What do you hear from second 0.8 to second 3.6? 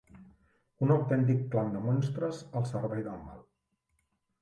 Un autèntic clan de monstres al servei del mal.